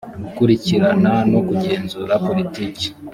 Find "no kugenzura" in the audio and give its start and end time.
1.31-2.13